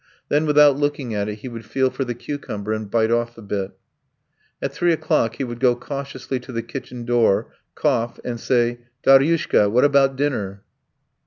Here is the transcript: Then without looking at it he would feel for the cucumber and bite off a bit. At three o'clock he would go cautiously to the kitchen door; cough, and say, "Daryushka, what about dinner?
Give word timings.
Then 0.29 0.47
without 0.47 0.77
looking 0.77 1.13
at 1.13 1.29
it 1.29 1.35
he 1.35 1.47
would 1.47 1.63
feel 1.63 1.91
for 1.91 2.03
the 2.03 2.15
cucumber 2.15 2.73
and 2.73 2.89
bite 2.89 3.11
off 3.11 3.37
a 3.37 3.41
bit. 3.43 3.73
At 4.59 4.73
three 4.73 4.91
o'clock 4.93 5.35
he 5.35 5.43
would 5.43 5.59
go 5.59 5.75
cautiously 5.75 6.39
to 6.39 6.51
the 6.51 6.63
kitchen 6.63 7.05
door; 7.05 7.53
cough, 7.75 8.19
and 8.25 8.39
say, 8.39 8.79
"Daryushka, 9.03 9.69
what 9.69 9.85
about 9.85 10.15
dinner? 10.15 10.63